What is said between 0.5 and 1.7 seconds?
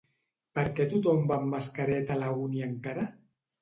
Per què tothom va amb